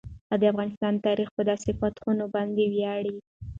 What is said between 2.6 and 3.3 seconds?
ویاړي.